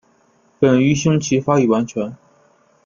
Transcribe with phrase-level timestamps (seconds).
[0.57, 2.17] 本鱼胸鳍发育完全。